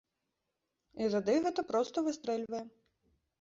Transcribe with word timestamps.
І 1.03 1.09
тады 1.15 1.35
гэта 1.45 1.61
проста 1.73 2.05
выстрэльвае! 2.09 2.65